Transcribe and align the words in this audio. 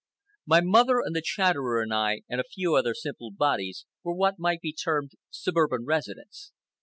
My 0.47 0.61
mother 0.61 0.97
and 1.05 1.15
the 1.15 1.21
Chatterer 1.23 1.79
and 1.79 1.93
I, 1.93 2.21
and 2.27 2.41
a 2.41 2.51
few 2.55 2.73
other 2.75 2.95
simple 2.95 3.29
bodies, 3.29 3.85
were 4.03 4.15
what 4.15 4.39
might 4.39 4.61
be 4.61 4.73
termed 4.73 5.11
suburban 5.29 5.85
residents. 5.85 6.51